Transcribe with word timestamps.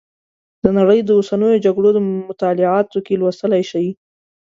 د 0.63 0.65
نړۍ 0.77 0.99
د 1.03 1.09
اوسنیو 1.19 1.61
جګړو 1.65 1.89
مطالعاتو 2.29 2.99
کې 3.05 3.19
لوستلی 3.21 3.63
شئ. 3.71 3.87